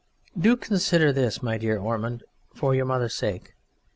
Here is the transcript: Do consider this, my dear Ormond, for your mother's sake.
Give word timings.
Do 0.35 0.57
consider 0.57 1.13
this, 1.13 1.43
my 1.43 1.59
dear 1.59 1.77
Ormond, 1.77 2.23
for 2.55 2.73
your 2.73 2.85
mother's 2.85 3.13
sake. 3.13 3.53